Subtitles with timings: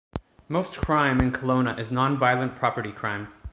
[0.49, 3.27] Most crime in Kelowna is non-violent property crime.